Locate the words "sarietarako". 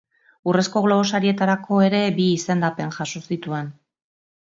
1.09-1.83